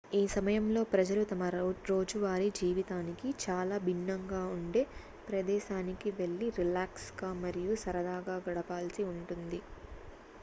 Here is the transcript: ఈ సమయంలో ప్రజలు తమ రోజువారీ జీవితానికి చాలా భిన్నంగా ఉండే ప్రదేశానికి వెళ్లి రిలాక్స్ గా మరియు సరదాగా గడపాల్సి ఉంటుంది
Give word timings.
ఈ 0.11 0.27
సమయంలో 0.29 0.81
ప్రజలు 0.91 1.23
తమ 1.31 1.47
రోజువారీ 1.89 2.47
జీవితానికి 2.59 3.27
చాలా 3.43 3.75
భిన్నంగా 3.83 4.41
ఉండే 4.55 4.83
ప్రదేశానికి 5.27 6.11
వెళ్లి 6.19 6.47
రిలాక్స్ 6.57 7.09
గా 7.19 7.29
మరియు 7.43 7.75
సరదాగా 7.83 8.37
గడపాల్సి 8.47 9.05
ఉంటుంది 9.13 9.61